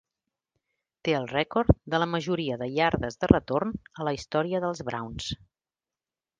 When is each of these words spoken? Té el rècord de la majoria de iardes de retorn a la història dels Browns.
Té 1.07 1.13
el 1.17 1.27
rècord 1.31 1.69
de 1.95 1.99
la 2.05 2.07
majoria 2.15 2.59
de 2.63 2.69
iardes 2.79 3.21
de 3.25 3.31
retorn 3.35 3.77
a 4.01 4.11
la 4.11 4.17
història 4.21 4.65
dels 4.67 4.85
Browns. 4.91 5.33